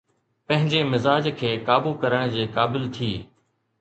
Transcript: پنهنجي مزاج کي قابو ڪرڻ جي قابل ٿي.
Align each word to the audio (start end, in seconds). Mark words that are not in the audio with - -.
پنهنجي 0.47 0.79
مزاج 0.91 1.27
کي 1.41 1.51
قابو 1.67 1.91
ڪرڻ 2.05 2.25
جي 2.33 2.49
قابل 2.57 2.89
ٿي. 2.97 3.11